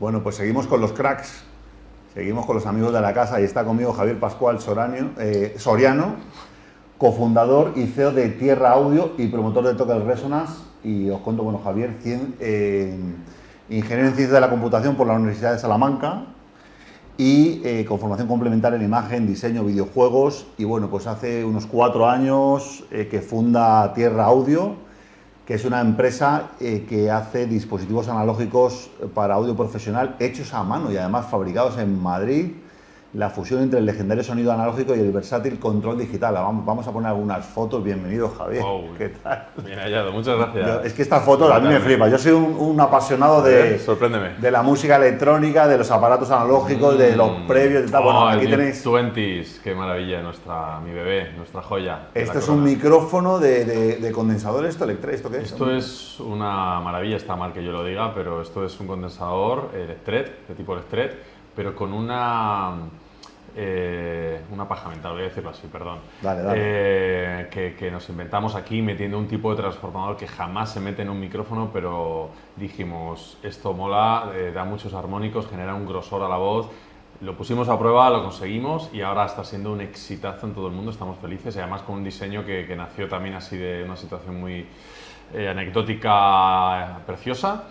Bueno, 0.00 0.22
pues 0.22 0.36
seguimos 0.36 0.66
con 0.66 0.80
los 0.80 0.92
cracks, 0.92 1.42
seguimos 2.14 2.46
con 2.46 2.56
los 2.56 2.64
amigos 2.64 2.90
de 2.90 3.02
la 3.02 3.12
casa 3.12 3.38
y 3.38 3.44
está 3.44 3.66
conmigo 3.66 3.92
Javier 3.92 4.18
Pascual 4.18 4.58
eh, 5.18 5.54
Soriano, 5.58 6.14
cofundador 6.96 7.74
y 7.76 7.86
CEO 7.86 8.10
de 8.10 8.30
Tierra 8.30 8.70
Audio 8.70 9.12
y 9.18 9.26
promotor 9.26 9.66
de 9.66 9.74
Total 9.74 10.06
Resonance. 10.06 10.54
Y 10.82 11.10
os 11.10 11.20
cuento, 11.20 11.42
bueno, 11.42 11.60
Javier, 11.62 11.98
eh, 12.06 12.98
ingeniero 13.68 14.08
en 14.08 14.14
ciencias 14.14 14.30
de 14.30 14.40
la 14.40 14.48
computación 14.48 14.96
por 14.96 15.06
la 15.06 15.12
Universidad 15.12 15.52
de 15.52 15.58
Salamanca 15.58 16.24
y 17.18 17.60
eh, 17.62 17.84
con 17.86 17.98
formación 17.98 18.26
complementaria 18.26 18.78
en 18.78 18.84
imagen, 18.86 19.26
diseño, 19.26 19.64
videojuegos. 19.64 20.46
Y 20.56 20.64
bueno, 20.64 20.88
pues 20.88 21.06
hace 21.06 21.44
unos 21.44 21.66
cuatro 21.66 22.08
años 22.08 22.84
que 22.88 23.20
funda 23.20 23.92
Tierra 23.92 24.24
Audio 24.24 24.76
que 25.50 25.56
es 25.56 25.64
una 25.64 25.80
empresa 25.80 26.52
eh, 26.60 26.86
que 26.88 27.10
hace 27.10 27.44
dispositivos 27.44 28.06
analógicos 28.06 28.88
para 29.12 29.34
audio 29.34 29.56
profesional 29.56 30.14
hechos 30.20 30.54
a 30.54 30.62
mano 30.62 30.92
y 30.92 30.96
además 30.96 31.26
fabricados 31.28 31.76
en 31.76 32.00
Madrid 32.00 32.52
la 33.12 33.28
fusión 33.28 33.62
entre 33.62 33.80
el 33.80 33.86
legendario 33.86 34.22
sonido 34.22 34.52
analógico 34.52 34.94
y 34.94 35.00
el 35.00 35.10
versátil 35.10 35.58
control 35.58 35.98
digital. 35.98 36.34
Vamos, 36.34 36.86
a 36.86 36.92
poner 36.92 37.08
algunas 37.08 37.44
fotos. 37.44 37.82
Bienvenido, 37.82 38.28
Javier. 38.28 38.62
¿Qué 38.96 39.08
tal? 39.08 39.48
Bien 39.64 39.78
hallado, 39.78 40.12
muchas 40.12 40.36
gracias. 40.36 40.86
es 40.86 40.92
que 40.92 41.02
estas 41.02 41.24
fotos 41.24 41.50
a 41.50 41.58
mí 41.58 41.68
me 41.68 41.80
flipan. 41.80 42.10
Yo 42.10 42.18
soy 42.18 42.32
un, 42.32 42.80
apasionado 42.80 43.42
de, 43.42 43.80
de 44.40 44.50
la 44.50 44.62
música 44.62 44.96
electrónica, 44.96 45.66
de 45.66 45.78
los 45.78 45.90
aparatos 45.90 46.30
analógicos, 46.30 46.96
de 46.96 47.16
los 47.16 47.40
mm. 47.40 47.46
previos 47.46 47.88
y 47.88 47.90
tal. 47.90 48.04
bueno, 48.04 48.28
aquí 48.28 48.46
tenéis. 48.46 48.82
Twenties, 48.82 49.60
qué 49.62 49.74
maravilla, 49.74 50.22
nuestra, 50.22 50.80
mi 50.80 50.92
bebé, 50.92 51.32
nuestra 51.36 51.62
joya. 51.62 52.08
Esto 52.14 52.38
es 52.38 52.48
un 52.48 52.62
micrófono 52.62 53.38
de, 53.38 53.64
de, 53.64 54.12
condensador, 54.12 54.64
esto 54.66 54.84
electro, 54.84 55.10
¿esto 55.10 55.30
qué 55.30 55.38
es? 55.38 55.44
Esto 55.44 55.70
es 55.74 56.20
una 56.20 56.80
maravilla, 56.80 57.16
está 57.16 57.36
mal 57.36 57.52
que 57.52 57.64
yo 57.64 57.72
lo 57.72 57.84
diga, 57.84 58.14
pero 58.14 58.40
esto 58.42 58.64
es 58.64 58.78
un 58.80 58.86
condensador 58.86 59.70
Electret, 59.74 60.46
de 60.48 60.54
tipo 60.54 60.74
Electret, 60.74 61.39
pero 61.54 61.74
con 61.74 61.92
una 61.92 62.74
eh, 63.56 64.40
una 64.52 64.68
paja 64.68 64.88
mental, 64.88 65.12
voy 65.12 65.22
a 65.22 65.24
decirlo 65.24 65.50
así, 65.50 65.66
perdón. 65.66 65.98
Eh, 66.54 67.48
que, 67.50 67.90
nos 67.90 68.08
inventamos 68.08 68.54
aquí 68.54 68.80
metiendo 68.80 69.18
un 69.18 69.26
tipo 69.26 69.50
de 69.50 69.56
transformador 69.56 70.16
que 70.16 70.28
jamás 70.28 70.72
se 70.72 70.80
mete 70.80 71.02
en 71.02 71.10
un 71.10 71.18
micrófono, 71.18 71.70
pero 71.72 72.30
dijimos, 72.56 73.38
esto 73.42 73.72
mola, 73.72 74.30
eh, 74.34 74.52
da 74.54 74.64
muchos 74.64 74.94
armónicos, 74.94 75.48
genera 75.48 75.74
un 75.74 75.86
grosor 75.86 76.22
a 76.22 76.28
la 76.28 76.36
voz. 76.36 76.68
Lo 77.22 77.36
pusimos 77.36 77.68
a 77.68 77.78
prueba, 77.78 78.08
lo 78.08 78.22
conseguimos 78.22 78.88
y 78.94 79.02
ahora 79.02 79.26
está 79.26 79.44
siendo 79.44 79.72
un 79.72 79.80
exitazo 79.80 80.46
en 80.46 80.54
todo 80.54 80.68
el 80.68 80.72
mundo, 80.72 80.90
estamos 80.90 81.18
felices 81.18 81.54
y 81.56 81.58
además 81.58 81.82
con 81.82 81.96
un 81.96 82.04
diseño 82.04 82.46
que, 82.46 82.66
que 82.66 82.76
nació 82.76 83.08
también 83.08 83.34
así 83.34 83.58
de 83.58 83.82
una 83.84 83.96
situación 83.96 84.40
muy 84.40 84.66
anecdótica, 85.34 87.00
preciosa 87.06 87.64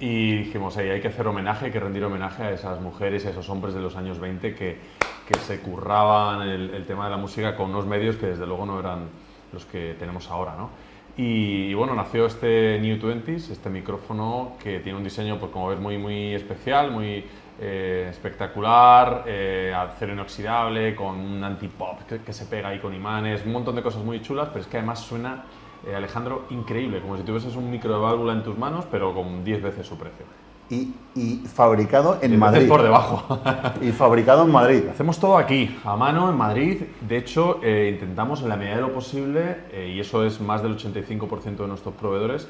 y 0.00 0.36
dijimos, 0.38 0.76
hay 0.76 1.00
que 1.00 1.08
hacer 1.08 1.26
homenaje, 1.26 1.66
hay 1.66 1.72
que 1.72 1.80
rendir 1.80 2.04
homenaje 2.04 2.44
a 2.44 2.52
esas 2.52 2.80
mujeres, 2.80 3.26
a 3.26 3.30
esos 3.30 3.48
hombres 3.48 3.74
de 3.74 3.80
los 3.80 3.96
años 3.96 4.20
20 4.20 4.54
que, 4.54 4.78
que 5.26 5.38
se 5.40 5.60
curraban 5.60 6.48
el, 6.48 6.84
tema 6.86 7.04
de 7.04 7.10
la 7.10 7.16
música 7.16 7.56
con 7.56 7.70
unos 7.70 7.86
medios 7.86 8.16
que 8.16 8.26
desde 8.26 8.46
luego 8.46 8.64
no 8.64 8.78
eran 8.78 9.08
los 9.52 9.64
que 9.66 9.96
tenemos 9.98 10.30
ahora. 10.30 10.54
¿no? 10.56 10.70
Y, 11.16 11.74
bueno, 11.74 11.94
nació 11.94 12.26
este 12.26 12.78
New 12.80 12.98
Twenties, 12.98 13.50
este 13.50 13.70
micrófono 13.70 14.56
que 14.62 14.78
tiene 14.78 14.98
un 14.98 15.04
diseño, 15.04 15.38
pues 15.38 15.50
como 15.50 15.68
ves, 15.68 15.80
muy, 15.80 15.98
muy 15.98 16.32
especial, 16.32 16.92
muy 16.92 17.24
eh, 17.60 18.06
espectacular, 18.08 19.24
eh, 19.26 19.74
acero 19.76 20.12
inoxidable, 20.12 20.94
con 20.94 21.18
un 21.18 21.42
anti-pop 21.42 22.02
que, 22.08 22.20
que, 22.20 22.32
se 22.32 22.46
pega 22.46 22.68
ahí 22.68 22.78
con 22.78 22.94
imanes, 22.94 23.44
un 23.44 23.50
montón 23.50 23.74
de 23.74 23.82
cosas 23.82 24.04
muy 24.04 24.22
chulas, 24.22 24.48
pero 24.50 24.60
es 24.60 24.68
que 24.68 24.76
además 24.76 25.00
suena 25.00 25.42
eh, 25.86 25.94
Alejandro, 25.94 26.44
increíble, 26.50 27.00
como 27.00 27.16
si 27.16 27.22
tuvieses 27.22 27.54
un 27.54 27.70
micro 27.70 27.94
de 27.94 28.00
válvula 28.00 28.32
en 28.32 28.42
tus 28.42 28.58
manos, 28.58 28.84
pero 28.90 29.14
con 29.14 29.44
10 29.44 29.62
veces 29.62 29.86
su 29.86 29.96
precio. 29.96 30.26
Y, 30.70 30.94
y 31.14 31.36
fabricado 31.46 32.18
en 32.20 32.38
Madrid. 32.38 32.68
por 32.68 32.82
debajo. 32.82 33.40
y 33.80 33.90
fabricado 33.92 34.44
en 34.44 34.52
Madrid. 34.52 34.82
Hacemos 34.90 35.18
todo 35.18 35.38
aquí, 35.38 35.78
a 35.84 35.96
mano, 35.96 36.28
en 36.28 36.36
Madrid. 36.36 36.82
De 37.00 37.16
hecho, 37.16 37.60
eh, 37.62 37.90
intentamos 37.94 38.42
en 38.42 38.50
la 38.50 38.56
medida 38.56 38.76
de 38.76 38.82
lo 38.82 38.92
posible, 38.92 39.62
eh, 39.72 39.92
y 39.94 40.00
eso 40.00 40.24
es 40.24 40.40
más 40.40 40.62
del 40.62 40.76
85% 40.76 41.56
de 41.56 41.68
nuestros 41.68 41.94
proveedores, 41.94 42.48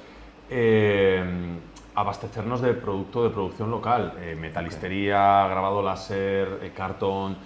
abastecernos 1.94 2.62
de 2.62 2.72
producto 2.72 3.22
de 3.22 3.31
producción 3.31 3.71
local. 3.71 4.15
metalistería, 4.41 5.47
grabado 5.49 5.83
láser, 5.83 6.72
cartón, 6.75 7.37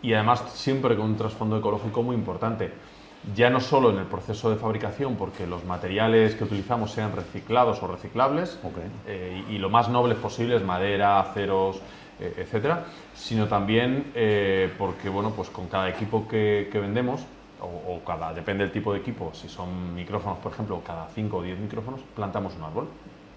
y 0.00 0.14
además 0.14 0.44
siempre 0.54 0.96
con 0.96 1.06
un 1.06 1.16
trasfondo 1.16 1.56
ecológico 1.58 2.02
muy 2.02 2.14
importante 2.14 2.72
ya 3.34 3.50
no 3.50 3.60
solo 3.60 3.90
en 3.90 3.98
el 3.98 4.06
proceso 4.06 4.50
de 4.50 4.56
fabricación, 4.56 5.16
porque 5.16 5.46
los 5.46 5.64
materiales 5.64 6.34
que 6.34 6.44
utilizamos 6.44 6.90
sean 6.90 7.14
reciclados 7.14 7.82
o 7.82 7.86
reciclables, 7.86 8.58
eh, 9.06 9.44
y, 9.48 9.58
lo 9.58 9.70
más 9.70 9.88
nobles 9.88 10.18
posibles, 10.18 10.62
madera, 10.64 11.20
aceros, 11.20 11.80
eh, 12.20 12.34
etcétera, 12.38 12.84
sino 13.14 13.46
también 13.46 14.12
eh, 14.14 14.72
porque 14.76 15.08
bueno, 15.08 15.30
pues 15.30 15.50
con 15.50 15.68
cada 15.68 15.88
equipo 15.88 16.26
que, 16.26 16.68
vendemos, 16.72 17.24
o, 17.60 17.94
o, 17.94 18.04
cada, 18.04 18.34
depende 18.34 18.64
del 18.64 18.72
tipo 18.72 18.92
de 18.92 18.98
equipo, 18.98 19.30
si 19.32 19.48
son 19.48 19.94
micrófonos, 19.94 20.38
por 20.38 20.52
ejemplo, 20.52 20.82
cada 20.84 21.06
5 21.08 21.36
o 21.36 21.42
10 21.42 21.58
micrófonos, 21.60 22.00
plantamos 22.14 22.54
un 22.56 22.64
árbol. 22.64 22.88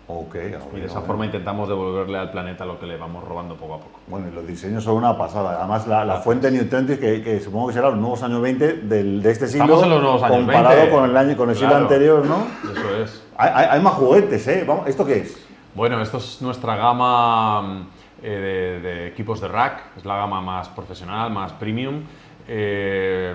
Okay, 0.07 0.55
y 0.75 0.79
de 0.81 0.85
esa 0.85 1.01
forma 1.01 1.25
intentamos 1.25 1.67
devolverle 1.67 2.19
al 2.19 2.29
planeta 2.29 2.63
lo 2.63 2.79
que 2.79 2.85
le 2.85 2.95
vamos 2.95 3.23
robando 3.23 3.55
poco 3.55 3.73
a 3.73 3.79
poco. 3.79 3.99
Bueno, 4.07 4.27
y 4.27 4.35
los 4.35 4.45
diseños 4.45 4.83
son 4.83 4.97
una 4.97 5.17
pasada. 5.17 5.57
Además, 5.57 5.87
la, 5.87 6.05
la 6.05 6.17
fuente 6.17 6.51
Newton, 6.51 6.85
que, 6.85 7.23
que, 7.23 7.39
supongo 7.39 7.67
que 7.67 7.73
será 7.73 7.89
los 7.89 7.97
nuevos 7.97 8.21
años 8.21 8.39
20 8.39 8.73
del, 8.73 9.23
de 9.23 9.31
este 9.31 9.47
siglo, 9.47 9.65
Estamos 9.65 9.83
en 9.83 9.89
los 9.89 10.01
nuevos 10.01 10.21
años 10.21 10.37
comparado 10.37 10.89
con 10.91 11.09
el 11.09 11.17
año 11.17 11.35
con 11.35 11.49
el 11.49 11.55
siglo 11.55 11.75
anterior, 11.75 12.23
¿no? 12.23 12.45
Eso 12.71 13.03
es. 13.03 13.23
Hay, 13.35 13.67
hay, 13.67 13.81
más 13.81 13.95
juguetes, 13.95 14.47
¿eh? 14.47 14.63
Vamos, 14.67 14.87
¿Esto 14.87 15.05
qué 15.05 15.21
es? 15.21 15.45
Bueno, 15.73 15.99
esto 16.01 16.17
es 16.17 16.39
nuestra 16.41 16.75
gama 16.75 17.87
eh, 18.23 18.79
de, 18.81 19.07
equipos 19.07 19.41
de 19.41 19.47
rack, 19.47 19.97
es 19.97 20.05
la 20.05 20.17
gama 20.17 20.39
más 20.39 20.69
profesional, 20.69 21.31
más 21.31 21.51
premium. 21.53 22.03
Eh, 22.47 23.33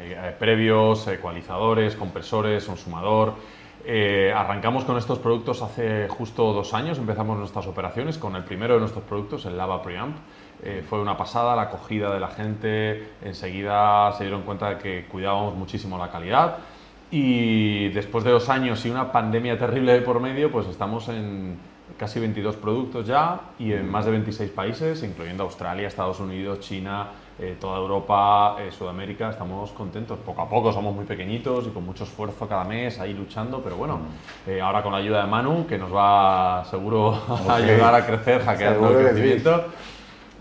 eh, 0.00 0.36
previos, 0.38 1.06
ecualizadores, 1.08 1.96
compresores, 1.96 2.68
un 2.68 2.76
sumador. 2.76 3.34
Eh, 3.84 4.32
arrancamos 4.34 4.84
con 4.84 4.98
estos 4.98 5.18
productos 5.18 5.62
hace 5.62 6.06
justo 6.08 6.52
dos 6.52 6.74
años, 6.74 6.98
empezamos 6.98 7.38
nuestras 7.38 7.66
operaciones 7.66 8.18
con 8.18 8.36
el 8.36 8.44
primero 8.44 8.74
de 8.74 8.80
nuestros 8.80 9.04
productos, 9.04 9.46
el 9.46 9.56
Lava 9.56 9.82
Preamp. 9.82 10.16
Eh, 10.62 10.84
fue 10.88 11.00
una 11.00 11.16
pasada 11.16 11.56
la 11.56 11.62
acogida 11.62 12.12
de 12.12 12.20
la 12.20 12.28
gente, 12.28 13.12
enseguida 13.24 14.12
se 14.12 14.24
dieron 14.24 14.42
cuenta 14.42 14.68
de 14.70 14.78
que 14.78 15.06
cuidábamos 15.06 15.54
muchísimo 15.54 15.96
la 15.96 16.10
calidad 16.10 16.58
y 17.10 17.88
después 17.88 18.22
de 18.24 18.30
dos 18.30 18.48
años 18.48 18.84
y 18.86 18.90
una 18.90 19.10
pandemia 19.10 19.58
terrible 19.58 20.00
por 20.02 20.20
medio, 20.20 20.50
pues 20.52 20.68
estamos 20.68 21.08
en 21.08 21.58
casi 21.98 22.20
22 22.20 22.56
productos 22.56 23.06
ya 23.06 23.40
y 23.58 23.72
en 23.72 23.90
más 23.90 24.04
de 24.04 24.12
26 24.12 24.50
países, 24.52 25.02
incluyendo 25.02 25.42
Australia, 25.42 25.88
Estados 25.88 26.20
Unidos, 26.20 26.60
China, 26.60 27.08
eh, 27.42 27.56
toda 27.58 27.78
Europa, 27.78 28.56
eh, 28.60 28.70
Sudamérica, 28.70 29.30
estamos 29.30 29.70
contentos. 29.70 30.18
Poco 30.18 30.42
a 30.42 30.48
poco 30.48 30.74
somos 30.74 30.94
muy 30.94 31.06
pequeñitos 31.06 31.66
y 31.66 31.70
con 31.70 31.86
mucho 31.86 32.04
esfuerzo 32.04 32.46
cada 32.46 32.64
mes 32.64 33.00
ahí 33.00 33.14
luchando, 33.14 33.62
pero 33.64 33.76
bueno, 33.76 33.96
mm. 33.96 34.50
eh, 34.50 34.60
ahora 34.60 34.82
con 34.82 34.92
la 34.92 34.98
ayuda 34.98 35.22
de 35.22 35.30
Manu, 35.30 35.66
que 35.66 35.78
nos 35.78 35.90
va 35.90 36.66
seguro 36.68 37.14
a 37.48 37.54
ayudar 37.54 37.94
a 37.94 38.04
crecer, 38.04 38.42
hackeando 38.42 38.90
el 38.90 39.06
crecimiento, 39.06 39.64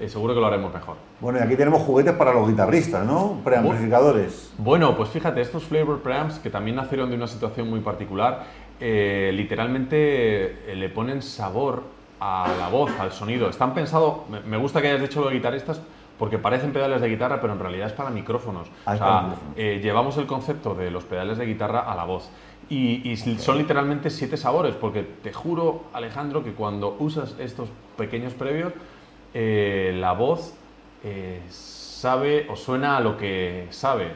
seguro 0.08 0.34
que 0.34 0.42
lo 0.42 0.48
haremos 0.48 0.74
mejor. 0.74 0.98
Bueno, 1.22 1.40
y 1.40 1.42
aquí 1.42 1.56
tenemos 1.56 1.84
juguetes 1.84 2.12
para 2.16 2.34
los 2.34 2.50
guitarristas, 2.50 3.06
¿no? 3.06 3.40
Preamplificadores. 3.46 4.54
Bueno, 4.58 4.98
pues 4.98 5.08
fíjate, 5.08 5.40
estos 5.40 5.64
flavor 5.64 6.02
preamps, 6.02 6.40
que 6.40 6.50
también 6.50 6.76
nacieron 6.76 7.10
de 7.10 7.16
una 7.16 7.28
situación 7.28 7.70
muy 7.70 7.80
particular, 7.80 8.44
literalmente 8.82 10.64
le 10.76 10.90
ponen 10.90 11.22
sabor 11.22 11.84
a 12.20 12.46
la 12.60 12.68
voz, 12.68 12.92
al 13.00 13.14
sonido. 13.14 13.50
Están 13.50 13.74
pensados, 13.74 14.20
me 14.46 14.58
gusta 14.58 14.82
que 14.82 14.90
hayas 14.90 15.02
dicho 15.02 15.22
los 15.22 15.32
guitarristas, 15.32 15.82
porque 16.20 16.38
parecen 16.38 16.74
pedales 16.74 17.02
de 17.02 17.08
guitarra, 17.08 17.40
pero 17.40 17.54
en 17.54 17.60
realidad 17.60 17.88
es 17.88 17.94
para 17.94 18.10
micrófonos. 18.10 18.68
o 18.86 18.98
sea, 18.98 19.36
eh, 19.56 19.80
llevamos 19.82 20.18
el 20.18 20.28
concepto 20.28 20.76
de 20.76 20.92
los 20.92 21.06
pedales 21.06 21.38
de 21.38 21.46
guitarra 21.46 21.80
a 21.80 21.96
la 21.96 22.04
voz. 22.04 22.30
Y, 22.70 23.16
son 23.18 23.58
literalmente 23.58 24.12
siete 24.12 24.38
sabores, 24.38 24.76
porque 24.76 25.02
te 25.02 25.34
juro, 25.34 25.86
Alejandro, 25.92 26.44
que 26.44 26.52
cuando 26.52 26.96
usas 27.00 27.36
estos 27.40 27.70
pequeños 27.98 28.36
previos, 28.36 28.74
eh, 29.34 29.96
la 30.00 30.12
voz 30.12 30.54
eh, 31.04 31.42
sabe 32.00 32.48
o 32.50 32.56
suena 32.56 32.96
a 32.98 33.02
lo 33.02 33.18
que 33.18 33.68
sabe. 33.72 34.14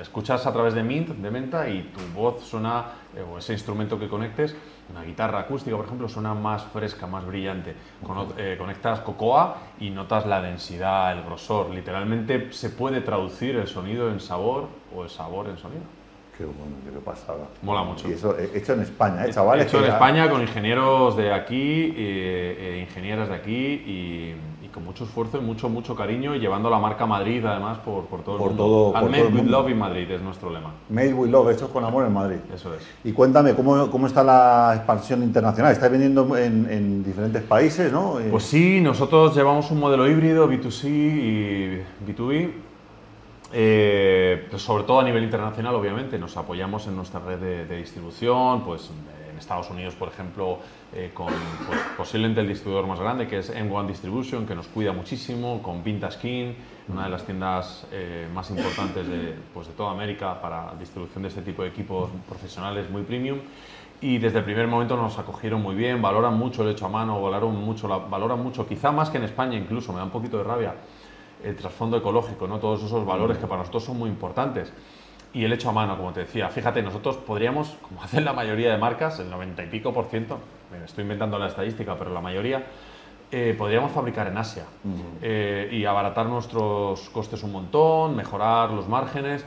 Escuchas 0.00 0.46
a 0.46 0.52
través 0.52 0.74
de 0.74 0.84
Mint, 0.84 1.08
de 1.08 1.30
Menta, 1.30 1.68
y 1.68 1.90
tu 1.92 2.00
voz 2.14 2.44
suena, 2.44 2.84
o 3.28 3.38
ese 3.38 3.52
instrumento 3.52 3.98
que 3.98 4.08
conectes, 4.08 4.54
una 4.90 5.02
guitarra 5.02 5.40
acústica, 5.40 5.76
por 5.76 5.86
ejemplo, 5.86 6.08
suena 6.08 6.34
más 6.34 6.62
fresca, 6.62 7.08
más 7.08 7.26
brillante. 7.26 7.74
Eh, 8.36 8.54
conectas 8.56 9.00
Cocoa 9.00 9.56
y 9.80 9.90
notas 9.90 10.26
la 10.26 10.40
densidad, 10.40 11.12
el 11.18 11.24
grosor. 11.24 11.70
Literalmente 11.70 12.52
se 12.52 12.70
puede 12.70 13.00
traducir 13.00 13.56
el 13.56 13.66
sonido 13.66 14.10
en 14.10 14.20
sabor 14.20 14.68
o 14.94 15.02
el 15.02 15.10
sabor 15.10 15.48
en 15.48 15.58
sonido. 15.58 15.82
Qué 16.38 16.44
bueno, 16.44 16.76
qué 16.84 17.00
pasada. 17.00 17.48
Mola 17.62 17.82
mucho. 17.82 18.08
Y 18.08 18.12
eso 18.12 18.38
eh, 18.38 18.52
hecho 18.54 18.74
en 18.74 18.82
España, 18.82 19.26
¿eh, 19.26 19.32
chavales? 19.32 19.66
Hecho 19.66 19.84
en 19.84 19.90
España 19.90 20.30
con 20.30 20.40
ingenieros 20.40 21.16
de 21.16 21.32
aquí, 21.32 21.92
eh, 21.96 22.56
eh, 22.76 22.86
ingenieras 22.88 23.28
de 23.28 23.34
aquí 23.34 23.56
y 23.56 24.36
con 24.78 24.84
mucho 24.84 25.02
esfuerzo 25.04 25.38
y 25.38 25.40
mucho, 25.40 25.68
mucho 25.68 25.96
cariño 25.96 26.36
y 26.36 26.38
llevando 26.38 26.70
la 26.70 26.78
marca 26.78 27.04
Madrid 27.04 27.44
además 27.44 27.78
por, 27.78 28.04
por 28.04 28.22
todo 28.22 28.36
el 28.36 28.38
Por 28.38 28.48
mundo. 28.50 28.64
todo- 28.64 28.92
por 28.92 29.02
made 29.10 29.16
todo 29.18 29.28
el 29.28 29.34
with 29.34 29.42
mundo. 29.42 29.58
love 29.60 29.70
in 29.70 29.78
Madrid 29.78 30.08
es 30.08 30.22
nuestro 30.22 30.50
lema. 30.50 30.70
Made 30.88 31.14
with 31.14 31.30
Love, 31.30 31.50
hechos 31.50 31.68
con 31.70 31.84
amor 31.84 32.06
en 32.06 32.12
Madrid. 32.14 32.36
Eso 32.54 32.72
es. 32.74 32.82
Y 33.02 33.10
cuéntame, 33.12 33.54
¿cómo, 33.54 33.90
cómo 33.90 34.06
está 34.06 34.22
la 34.22 34.74
expansión 34.76 35.24
internacional? 35.24 35.72
¿Estáis 35.72 35.90
vendiendo 35.90 36.36
en, 36.36 36.70
en 36.70 37.02
diferentes 37.02 37.42
países, 37.42 37.92
no? 37.92 38.20
Eh, 38.20 38.28
Pues 38.30 38.44
sí, 38.44 38.80
nosotros 38.80 39.34
llevamos 39.34 39.68
un 39.72 39.80
modelo 39.80 40.06
híbrido 40.08 40.48
B2C 40.48 40.84
y 40.88 41.82
B2B. 42.06 42.50
eh, 43.52 44.46
pues 44.48 44.62
sobre 44.62 44.84
todo 44.84 45.00
a 45.00 45.04
nivel 45.04 45.24
internacional, 45.24 45.74
obviamente, 45.74 46.18
nos 46.20 46.36
apoyamos 46.36 46.86
en 46.86 46.94
nuestra 46.94 47.18
red 47.18 47.38
de, 47.38 47.64
de 47.66 47.78
distribución, 47.78 48.62
pues 48.62 48.90
en 49.38 49.40
Estados 49.40 49.70
Unidos, 49.70 49.94
por 49.94 50.08
ejemplo, 50.08 50.58
eh, 50.92 51.12
con 51.14 51.26
pues, 51.28 51.78
posiblemente 51.96 52.40
el 52.40 52.48
distribuidor 52.48 52.86
más 52.88 52.98
grande, 52.98 53.28
que 53.28 53.38
es 53.38 53.50
M1 53.54 53.86
Distribution, 53.86 54.46
que 54.46 54.54
nos 54.56 54.66
cuida 54.66 54.92
muchísimo, 54.92 55.62
con 55.62 55.84
Vintage 55.84 56.18
King, 56.18 56.52
una 56.88 57.04
de 57.04 57.10
las 57.10 57.24
tiendas 57.24 57.86
eh, 57.92 58.28
más 58.34 58.50
importantes 58.50 59.06
de, 59.08 59.34
pues, 59.54 59.68
de 59.68 59.74
toda 59.74 59.92
América 59.92 60.40
para 60.40 60.72
distribución 60.78 61.22
de 61.22 61.28
este 61.28 61.42
tipo 61.42 61.62
de 61.62 61.68
equipos 61.68 62.10
profesionales 62.28 62.90
muy 62.90 63.02
premium. 63.02 63.38
Y 64.00 64.18
desde 64.18 64.38
el 64.38 64.44
primer 64.44 64.66
momento 64.66 64.96
nos 64.96 65.18
acogieron 65.18 65.62
muy 65.62 65.74
bien, 65.76 66.02
valoran 66.02 66.36
mucho 66.36 66.62
el 66.64 66.70
hecho 66.70 66.86
a 66.86 66.88
mano, 66.88 67.20
valoran 67.22 67.54
mucho, 67.56 67.86
la- 67.88 67.98
valoran 67.98 68.42
mucho, 68.42 68.66
quizá 68.66 68.90
más 68.92 69.08
que 69.10 69.18
en 69.18 69.24
España 69.24 69.56
incluso, 69.56 69.92
me 69.92 69.98
da 69.98 70.04
un 70.04 70.10
poquito 70.10 70.38
de 70.38 70.44
rabia, 70.44 70.74
el 71.44 71.54
trasfondo 71.54 71.96
ecológico, 71.96 72.46
¿no? 72.48 72.58
todos 72.58 72.82
esos 72.82 73.04
valores 73.06 73.38
que 73.38 73.46
para 73.46 73.60
nosotros 73.60 73.84
son 73.84 73.98
muy 73.98 74.08
importantes. 74.10 74.72
Y 75.34 75.44
el 75.44 75.52
hecho 75.52 75.68
a 75.68 75.72
mano, 75.72 75.96
como 75.96 76.12
te 76.12 76.20
decía, 76.20 76.48
fíjate, 76.48 76.82
nosotros 76.82 77.16
podríamos, 77.18 77.76
como 77.82 78.02
hacen 78.04 78.24
la 78.24 78.32
mayoría 78.32 78.70
de 78.72 78.78
marcas, 78.78 79.18
el 79.20 79.30
90 79.30 79.64
y 79.64 79.66
pico 79.66 79.92
por 79.92 80.06
ciento, 80.06 80.38
me 80.70 80.84
estoy 80.84 81.02
inventando 81.02 81.38
la 81.38 81.48
estadística, 81.48 81.96
pero 81.96 82.12
la 82.12 82.20
mayoría, 82.20 82.64
eh, 83.30 83.54
podríamos 83.58 83.92
fabricar 83.92 84.26
en 84.26 84.38
Asia 84.38 84.64
eh, 85.20 85.68
y 85.70 85.84
abaratar 85.84 86.26
nuestros 86.26 87.10
costes 87.10 87.42
un 87.42 87.52
montón, 87.52 88.16
mejorar 88.16 88.70
los 88.70 88.88
márgenes, 88.88 89.44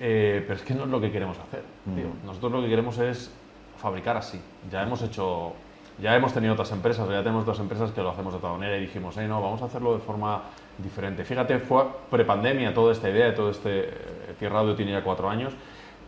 eh, 0.00 0.42
pero 0.44 0.58
es 0.58 0.62
que 0.62 0.74
no 0.74 0.84
es 0.84 0.88
lo 0.90 1.00
que 1.00 1.12
queremos 1.12 1.38
hacer. 1.38 1.62
tío. 1.94 2.06
Nosotros 2.26 2.50
lo 2.50 2.62
que 2.62 2.68
queremos 2.68 2.98
es 2.98 3.30
fabricar 3.76 4.16
así. 4.16 4.40
Ya 4.72 4.82
hemos 4.82 5.02
hecho, 5.02 5.52
ya 6.00 6.16
hemos 6.16 6.32
tenido 6.32 6.54
otras 6.54 6.72
empresas, 6.72 7.08
ya 7.08 7.22
tenemos 7.22 7.42
otras 7.42 7.60
empresas 7.60 7.92
que 7.92 8.02
lo 8.02 8.10
hacemos 8.10 8.32
de 8.32 8.38
otra 8.38 8.50
manera 8.50 8.76
y 8.76 8.80
dijimos, 8.80 9.16
"Eh, 9.18 9.28
no, 9.28 9.40
vamos 9.40 9.62
a 9.62 9.66
hacerlo 9.66 9.94
de 9.94 10.00
forma 10.00 10.42
diferente. 10.78 11.24
Fíjate, 11.24 11.58
fue 11.60 11.84
prepandemia 12.10 12.74
toda 12.74 12.92
esta 12.92 13.08
idea, 13.08 13.32
todo 13.34 13.50
este 13.50 13.88
Tierra 14.34 14.60
Audio 14.60 14.74
tiene 14.74 14.92
ya 14.92 15.02
cuatro 15.02 15.28
años 15.28 15.52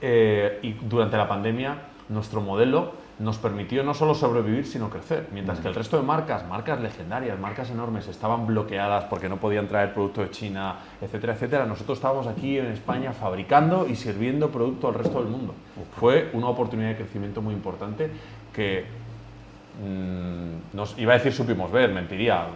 eh, 0.01 0.59
y 0.63 0.73
durante 0.73 1.17
la 1.17 1.29
pandemia 1.29 1.77
nuestro 2.09 2.41
modelo 2.41 3.05
nos 3.19 3.39
permitió 3.39 3.85
no 3.85 3.95
solo 3.95 4.15
sobrevivir, 4.15 4.67
sino 4.67 4.91
crecer. 4.91 5.29
Mientras 5.33 5.61
que 5.61 5.69
el 5.69 5.75
resto 5.75 5.97
de 5.97 6.03
marcas, 6.03 6.47
marcas 6.49 6.81
legendarias, 6.81 7.39
marcas 7.39 7.71
enormes, 7.71 8.09
estaban 8.09 8.47
bloqueadas 8.47 9.05
porque 9.05 9.29
no 9.29 9.37
podían 9.37 9.69
traer 9.69 9.95
producto 9.95 10.23
de 10.23 10.31
China, 10.31 10.77
etcétera, 11.01 11.35
etcétera, 11.35 11.67
nosotros 11.67 11.99
estábamos 11.99 12.27
aquí 12.27 12.59
en 12.59 12.67
España 12.67 13.13
fabricando 13.13 13.87
y 13.89 13.95
sirviendo 13.95 14.51
producto 14.51 14.89
al 14.89 14.95
resto 14.95 15.21
del 15.21 15.29
mundo. 15.29 15.55
Fue 15.99 16.31
una 16.33 16.49
oportunidad 16.49 16.89
de 16.91 16.97
crecimiento 16.97 17.41
muy 17.41 17.55
importante 17.55 18.11
que 18.53 18.85
mm, 19.81 20.77
nos 20.77 20.99
iba 20.99 21.13
a 21.13 21.17
decir 21.17 21.33
supimos 21.33 21.71
ver, 21.71 21.93
mentiría. 21.93 22.47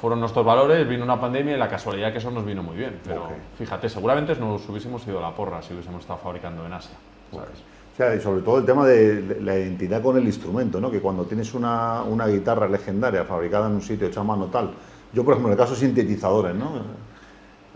Fueron 0.00 0.20
nuestros 0.20 0.44
valores, 0.46 0.88
vino 0.88 1.04
una 1.04 1.20
pandemia 1.20 1.56
y 1.56 1.58
la 1.58 1.68
casualidad 1.68 2.10
que 2.10 2.18
eso 2.18 2.30
nos 2.30 2.44
vino 2.44 2.62
muy 2.62 2.76
bien. 2.76 2.98
Pero 3.04 3.28
fíjate, 3.58 3.88
seguramente 3.88 4.34
nos 4.36 4.66
hubiésemos 4.68 5.06
ido 5.06 5.18
a 5.18 5.22
la 5.22 5.34
porra 5.34 5.60
si 5.60 5.74
hubiésemos 5.74 6.00
estado 6.00 6.18
fabricando 6.18 6.64
en 6.64 6.72
Asia. 6.72 6.96
¿sabes? 7.30 7.58
O 7.92 7.96
sea, 7.96 8.14
y 8.14 8.20
sobre 8.20 8.40
todo 8.40 8.58
el 8.58 8.64
tema 8.64 8.86
de 8.86 9.20
de 9.22 9.40
la 9.42 9.58
identidad 9.58 10.02
con 10.02 10.16
el 10.16 10.24
instrumento, 10.24 10.80
¿no? 10.80 10.90
Que 10.90 11.00
cuando 11.00 11.24
tienes 11.24 11.52
una, 11.52 12.02
una 12.02 12.26
guitarra 12.26 12.66
legendaria 12.66 13.24
fabricada 13.24 13.66
en 13.66 13.74
un 13.74 13.82
sitio 13.82 14.06
hecha 14.06 14.20
a 14.20 14.24
mano 14.24 14.46
tal. 14.46 14.70
Yo, 15.12 15.22
por 15.24 15.34
ejemplo, 15.34 15.52
en 15.52 15.52
el 15.52 15.58
caso 15.58 15.74
de 15.74 15.80
sintetizadores, 15.80 16.54
¿no? 16.54 16.70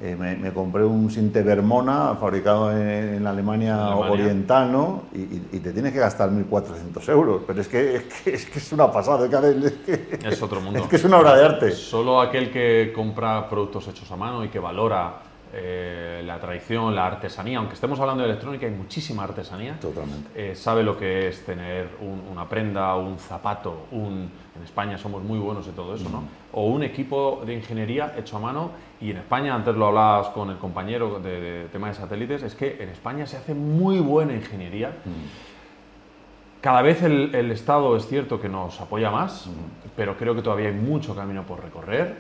Eh, 0.03 0.17
me, 0.19 0.35
me 0.35 0.53
compré 0.53 0.85
un 0.85 1.09
Sinte 1.09 1.43
Vermona 1.43 2.17
fabricado 2.21 2.73
en, 2.73 3.15
en 3.15 3.25
la 3.25 3.31
Alemania, 3.31 3.87
Alemania. 3.87 4.11
oriental, 4.13 4.73
¿no? 4.73 5.03
Y, 5.15 5.19
y- 5.21 5.49
y 5.53 5.59
te 5.61 5.73
tienes 5.73 5.93
que 5.93 6.01
gastar 6.01 6.31
1.400 6.31 7.09
euros. 7.11 7.43
Pero 7.47 7.61
es 7.61 7.69
que 7.69 7.97
es, 7.97 8.03
que, 8.03 8.35
es 8.35 8.47
que 8.47 8.59
es 8.59 8.73
una 8.73 8.91
pasada, 8.91 9.25
es 9.27 9.31
que, 9.31 9.67
es 9.67 9.73
que- 10.19 10.29
Es 10.29 10.43
otro 10.43 10.61
mundo. 10.61 10.81
es 10.81 10.87
que 10.87 10.97
es 10.97 11.05
una 11.05 11.19
obra 11.19 11.37
de 11.37 11.45
arte. 11.45 11.71
Solo 11.71 12.21
aquel 12.21 12.51
que 12.51 12.93
compra 12.95 13.49
productos 13.49 13.87
hechos 13.87 14.11
a 14.11 14.17
mano 14.17 14.45
y 14.45 14.49
que 14.49 14.59
valora 14.59 15.15
eh, 15.57 16.23
la 16.27 16.39
tradición, 16.41 16.95
la 16.95 17.07
artesanía, 17.07 17.59
aunque 17.59 17.75
estemos 17.75 17.99
hablando 18.01 18.23
de 18.25 18.31
electrónica, 18.31 18.67
hay 18.67 18.73
muchísima 18.73 19.23
artesanía. 19.25 19.79
Totalmente. 19.81 20.29
eh, 20.35 20.55
sabe 20.57 20.83
lo 20.83 20.97
que 20.99 21.29
es 21.29 21.45
tener 21.47 21.89
un- 22.01 22.25
una 22.33 22.49
prenda, 22.49 22.95
un 22.97 23.19
zapato, 23.19 23.87
un, 23.93 24.31
en 24.57 24.63
España 24.65 24.99
somos 24.99 25.23
muy 25.23 25.39
buenos 25.39 25.67
en 25.69 25.75
todo 25.75 25.95
eso, 25.95 26.09
¿no? 26.11 26.25
O 26.53 26.67
un 26.67 26.83
equipo 26.83 27.43
de 27.47 27.55
ingeniería 27.55 28.15
hecho 28.17 28.37
a 28.37 28.41
mano 28.41 28.71
y 29.01 29.11
en 29.11 29.19
España, 29.19 29.55
antes 29.55 29.75
lo 29.77 29.87
hablabas 29.87 30.29
con 30.29 30.51
el 30.51 30.57
compañero 30.59 31.21
de, 31.21 31.41
de 31.41 31.65
tema 31.67 31.89
de 31.89 31.95
satélites, 31.95 32.43
es 32.43 32.55
que 32.55 32.83
en 32.83 32.89
España 32.89 33.27
se 33.27 33.37
hace 33.37 33.55
muy 33.55 33.99
buena 34.01 34.35
ingeniería. 34.35 34.93
Cada 36.61 36.81
vez 36.81 37.03
el, 37.03 37.35
el 37.35 37.51
Estado 37.51 37.95
es 37.97 38.07
cierto 38.07 38.41
que 38.41 38.49
nos 38.49 38.81
apoya 38.81 39.11
más, 39.11 39.51
pero 39.97 40.17
creo 40.17 40.35
que 40.35 40.41
todavía 40.41 40.69
hay 40.69 40.75
mucho 40.75 41.15
camino 41.15 41.43
por 41.43 41.63
recorrer. 41.63 42.17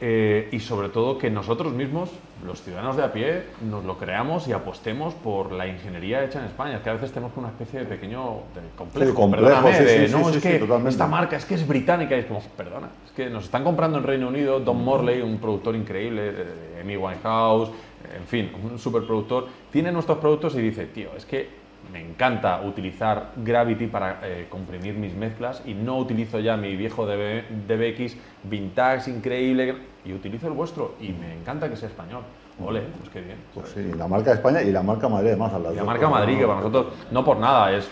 Eh, 0.00 0.48
y 0.52 0.60
sobre 0.60 0.90
todo 0.90 1.16
que 1.16 1.30
nosotros 1.30 1.72
mismos, 1.72 2.10
los 2.44 2.62
ciudadanos 2.62 2.98
de 2.98 3.04
a 3.04 3.12
pie, 3.12 3.44
nos 3.62 3.84
lo 3.84 3.96
creamos 3.96 4.46
y 4.46 4.52
apostemos 4.52 5.14
por 5.14 5.52
la 5.52 5.66
ingeniería 5.66 6.22
hecha 6.22 6.40
en 6.40 6.44
España. 6.46 6.76
Es 6.76 6.82
que 6.82 6.90
a 6.90 6.92
veces 6.94 7.12
tenemos 7.12 7.34
una 7.36 7.48
especie 7.48 7.80
de 7.80 7.86
pequeño 7.86 8.40
de 8.54 8.60
complejo, 8.76 9.10
Sí, 9.10 9.16
complejo, 9.16 9.72
sí, 9.72 9.84
de, 9.84 10.08
sí, 10.08 10.12
no, 10.12 10.28
es 10.28 10.36
que 10.42 10.62
esta 10.88 11.06
marca 11.06 11.36
es 11.36 11.46
que 11.46 11.54
es 11.54 11.66
británica 11.66 12.14
y 12.14 12.20
es 12.20 12.26
como, 12.26 12.40
perdona, 12.56 12.88
es 13.06 13.12
que 13.12 13.30
nos 13.30 13.44
están 13.44 13.64
comprando 13.64 13.96
en 13.96 14.04
Reino 14.04 14.28
Unido 14.28 14.60
Don 14.60 14.84
Morley, 14.84 15.22
un 15.22 15.38
productor 15.38 15.74
increíble, 15.74 16.32
Amy 16.80 16.96
Winehouse, 16.96 17.70
en 18.14 18.24
fin, 18.26 18.50
un 18.70 18.78
superproductor, 18.78 19.48
tiene 19.72 19.90
nuestros 19.90 20.18
productos 20.18 20.54
y 20.56 20.60
dice, 20.60 20.86
tío, 20.86 21.10
es 21.16 21.24
que 21.24 21.65
me 21.92 22.00
encanta 22.00 22.60
utilizar 22.62 23.32
Gravity 23.36 23.86
para 23.86 24.20
eh, 24.22 24.46
comprimir 24.48 24.94
mis 24.94 25.14
mezclas 25.14 25.62
y 25.64 25.74
no 25.74 25.98
utilizo 25.98 26.38
ya 26.40 26.56
mi 26.56 26.76
viejo 26.76 27.06
DB 27.06 27.44
DBX 27.66 28.16
vintage 28.44 29.10
increíble 29.10 29.76
y 30.04 30.12
utilizo 30.12 30.48
el 30.48 30.54
vuestro 30.54 30.94
y 31.00 31.12
me 31.12 31.34
encanta 31.34 31.68
que 31.68 31.76
sea 31.76 31.88
español. 31.88 32.22
Ole, 32.64 32.80
pues 32.98 33.10
qué 33.10 33.20
bien. 33.20 33.36
Pues 33.54 33.68
sí, 33.68 33.92
la 33.96 34.08
marca 34.08 34.32
España 34.32 34.62
y 34.62 34.72
la 34.72 34.82
marca 34.82 35.08
Madrid, 35.08 35.28
además. 35.28 35.52
a 35.52 35.58
las 35.58 35.74
Y 35.74 35.76
la 35.76 35.84
marca 35.84 36.06
¿no? 36.06 36.10
Madrid, 36.10 36.38
que 36.38 36.46
para 36.46 36.60
nosotros, 36.60 36.86
no 37.10 37.24
por 37.24 37.36
nada, 37.36 37.70
es 37.72 37.86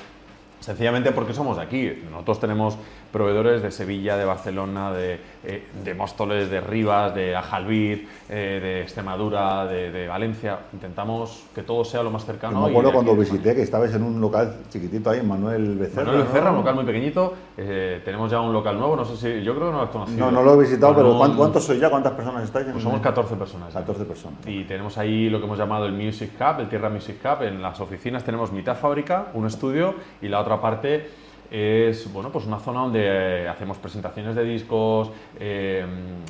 sencillamente 0.61 1.12
porque 1.12 1.35
somos 1.35 1.58
de 1.58 1.62
aquí. 1.62 2.02
Nosotros 2.11 2.40
tenemos 2.40 2.79
proveedores 3.19 3.62
de 3.62 3.70
Sevilla, 3.70 4.16
de 4.16 4.25
Barcelona, 4.25 4.93
de, 4.93 5.20
eh, 5.44 5.69
de 5.84 5.94
Móstoles, 5.94 6.50
de 6.50 6.61
Rivas, 6.61 7.14
de 7.14 7.37
Ajalbir, 7.37 8.08
eh, 8.28 8.58
de 8.61 8.82
Extremadura, 8.82 9.66
de, 9.66 9.93
de 9.93 10.08
Valencia. 10.08 10.58
Intentamos 10.72 11.44
que 11.55 11.62
todo 11.62 11.84
sea 11.84 12.02
lo 12.02 12.11
más 12.11 12.25
cercano. 12.25 12.61
Me 12.62 12.70
acuerdo 12.70 12.93
cuando 12.93 13.14
visité 13.14 13.55
que 13.55 13.62
estabais 13.62 13.94
en 13.94 14.02
un 14.02 14.20
local 14.20 14.56
chiquitito 14.69 15.11
ahí, 15.11 15.20
en 15.20 15.28
Manuel 15.28 15.76
Becerra. 15.78 16.06
Manuel 16.06 16.19
¿no? 16.19 16.25
Becerra, 16.26 16.50
un 16.50 16.56
local 16.56 16.75
muy 16.75 16.84
pequeñito. 16.84 17.34
eh, 17.56 18.02
tenemos 18.05 18.28
ya 18.32 18.40
un 18.40 18.52
local 18.52 18.76
nuevo, 18.76 18.96
no 18.96 19.05
sé 19.05 19.16
si. 19.16 19.44
Yo 19.44 19.55
creo 19.55 19.69
que 19.69 19.72
no 19.72 19.78
lo 19.78 19.84
has 19.84 19.90
conocido. 19.90 20.26
No, 20.26 20.32
no 20.32 20.43
lo 20.43 20.55
he 20.55 20.64
visitado, 20.64 20.96
pero 20.96 21.16
¿cuántos, 21.16 21.38
cuántos 21.38 21.64
sois 21.64 21.78
ya? 21.81 21.90
¿Cuántas 21.90 22.14
personas 22.14 22.42
estáis? 22.42 22.66
en- 22.66 22.73
Pues 22.73 22.83
somos 22.83 23.00
14 23.00 23.37
personas. 23.37 23.73
ya. 23.73 23.78
14 23.80 24.04
personas. 24.06 24.40
Y 24.47 24.64
tenemos 24.64 24.99
ahí 24.99 25.30
lo 25.30 25.38
que 25.38 25.44
hemos 25.47 25.56
llamado 25.59 25.87
el 25.87 25.92
Music 25.92 26.33
Hub, 26.40 26.59
el 26.61 26.68
Tierra 26.68 26.90
Music 26.90 27.16
Hub. 27.25 27.44
En 27.44 27.62
las 27.62 27.78
oficinas 27.80 28.25
tenemos 28.25 28.50
mitad 28.50 28.76
fábrica, 28.76 29.26
un 29.35 29.47
estudio 29.47 29.94
y 30.21 30.26
la 30.28 30.40
otra 30.40 30.61
parte 30.61 31.23
es 31.51 32.13
bueno, 32.13 32.31
pues 32.31 32.47
una 32.47 32.59
zona 32.59 32.81
donde 32.81 33.01
eh, 33.45 33.49
hacemos 33.49 33.79
presentaciones 33.79 34.35
de 34.35 34.45
discos, 34.45 35.11
eh, 35.39 35.85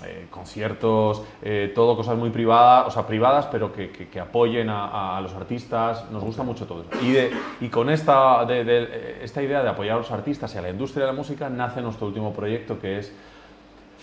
eh, 0.05 0.27
conciertos, 0.31 1.23
eh, 1.43 1.73
todo 1.75 1.97
cosas 1.97 2.17
muy 2.17 2.31
privadas, 2.31 2.89
o 2.89 2.91
sea, 2.91 3.07
privadas, 3.07 3.47
pero 3.51 3.73
que, 3.73 3.91
que- 3.91 4.09
que 4.09 4.21
apoyen 4.21 4.69
a, 4.69 5.17
a 5.17 5.21
los 5.21 5.33
artistas. 5.35 6.11
Nos 6.11 6.23
gusta 6.23 6.43
mucho 6.43 6.67
todo 6.67 6.83
eso. 6.91 7.05
Y, 7.05 7.13
de- 7.13 7.31
y 7.61 7.69
con 7.69 7.91
esta, 7.91 8.45
de- 8.45 8.65
de- 8.65 9.19
esta 9.23 9.43
idea 9.43 9.63
de 9.63 9.69
apoyar 9.71 9.95
a 9.97 9.99
los 9.99 10.11
artistas 10.11 10.55
y 10.55 10.59
a 10.59 10.63
la 10.63 10.71
industria 10.71 11.07
de 11.07 11.13
la 11.13 11.17
música 11.17 11.49
nace 11.49 11.81
nuestro 11.83 12.07
último 12.07 12.33
proyecto 12.33 12.79
que 12.79 12.99
es 12.99 13.13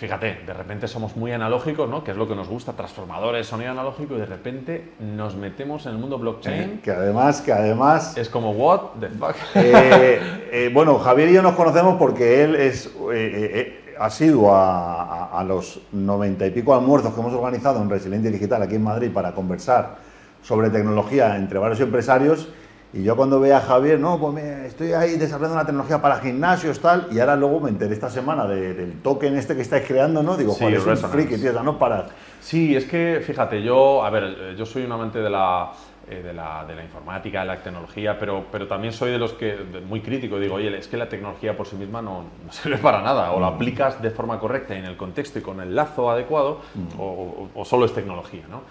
Fíjate, 0.01 0.39
de 0.47 0.53
repente 0.53 0.87
somos 0.87 1.15
muy 1.15 1.31
analógicos, 1.31 1.87
¿no? 1.87 2.03
Que 2.03 2.09
es 2.09 2.17
lo 2.17 2.27
que 2.27 2.33
nos 2.35 2.47
gusta, 2.49 2.73
transformadores, 2.73 3.45
sonido 3.45 3.69
analógico, 3.69 4.15
y 4.15 4.17
de 4.17 4.25
repente 4.25 4.93
nos 4.99 5.35
metemos 5.35 5.85
en 5.85 5.91
el 5.91 5.99
mundo 5.99 6.17
blockchain. 6.17 6.81
Que 6.83 6.89
además, 6.89 7.39
que 7.41 7.53
además 7.53 8.17
Es 8.17 8.27
como, 8.27 8.49
what 8.49 8.81
the 8.99 9.09
fuck? 9.09 9.35
Eh, 9.55 10.19
eh, 10.51 10.71
bueno, 10.73 10.97
Javier 10.97 11.29
y 11.29 11.33
yo 11.33 11.43
nos 11.43 11.53
conocemos 11.53 11.97
porque 11.99 12.43
él 12.43 12.55
es 12.55 12.87
eh, 12.87 12.89
eh, 13.13 13.51
eh, 13.53 13.95
asiduo 13.99 14.55
a, 14.55 15.03
a- 15.03 15.39
a 15.39 15.43
los 15.43 15.79
noventa 15.91 16.47
y 16.47 16.49
pico 16.49 16.73
almuerzos 16.73 17.13
que 17.13 17.19
hemos 17.19 17.33
organizado 17.33 17.79
en 17.79 17.87
Resiliente 17.87 18.31
Digital 18.31 18.63
aquí 18.63 18.77
en 18.77 18.83
Madrid 18.83 19.11
para 19.13 19.33
conversar 19.33 19.97
sobre 20.41 20.71
tecnología 20.71 21.35
entre 21.35 21.59
varios 21.59 21.79
empresarios 21.79 22.49
Y 22.93 23.03
yo 23.03 23.15
cuando 23.15 23.39
veía 23.39 23.57
a 23.57 23.61
Javier, 23.61 23.99
no, 23.99 24.19
pues 24.19 24.33
me, 24.33 24.65
estoy 24.65 24.91
ahí 24.91 25.15
desarrollando 25.15 25.55
una 25.55 25.65
tecnología 25.65 26.01
para 26.01 26.17
gimnasios, 26.19 26.79
tal, 26.81 27.07
y 27.09 27.19
ahora 27.19 27.37
luego 27.37 27.61
me 27.61 27.69
enteré 27.69 27.93
esta 27.93 28.09
semana 28.09 28.45
del 28.45 28.99
token 29.01 29.37
este 29.37 29.55
que 29.55 29.61
estáis 29.61 29.85
creando, 29.87 30.21
¿no? 30.23 30.35
Digo, 30.35 30.51
Sí, 30.53 30.59
joder, 30.65 30.75
es 30.77 30.83
un 30.85 31.09
friki, 31.09 31.37
tío, 31.53 31.63
no 31.63 31.79
paras. 31.79 32.05
Sí, 32.41 32.75
es 32.75 32.83
que, 32.85 33.21
fíjate, 33.25 33.61
yo, 33.63 34.03
a 34.03 34.09
ver, 34.09 34.23
eh, 34.25 34.55
yo 34.57 34.65
soy 34.65 34.83
un 34.83 34.91
amante 34.91 35.19
de 35.19 35.29
la, 35.29 35.71
eh, 36.09 36.21
de 36.21 36.33
la, 36.33 36.65
de 36.67 36.75
la 36.75 36.83
informática, 36.83 37.39
de 37.41 37.45
la 37.45 37.57
tecnología, 37.63 38.19
pero, 38.19 38.43
pero 38.51 38.67
también 38.67 38.91
soy 38.91 39.11
de 39.11 39.17
los 39.19 39.31
que, 39.33 39.55
de- 39.55 39.79
muy 39.79 40.01
crítico, 40.01 40.37
digo, 40.37 40.55
oye, 40.55 40.77
es 40.77 40.89
que 40.89 40.97
la 40.97 41.07
tecnología 41.07 41.55
por 41.55 41.67
sí 41.67 41.77
misma 41.77 42.01
no, 42.01 42.25
no 42.45 42.51
sirve 42.51 42.77
para 42.77 43.01
nada, 43.01 43.31
o 43.31 43.39
la 43.39 43.47
aplicas 43.47 44.01
de 44.01 44.11
forma 44.11 44.37
correcta 44.37 44.75
y 44.75 44.79
en 44.79 44.85
el 44.85 44.97
contexto 44.97 45.39
y 45.39 45.41
con 45.41 45.61
el 45.61 45.73
lazo 45.73 46.11
adecuado, 46.11 46.59
o, 46.99 47.03
o- 47.03 47.49
o 47.61 47.63
solo 47.63 47.85
es 47.85 47.93
tecnología, 47.93 48.43
¿no? 48.49 48.63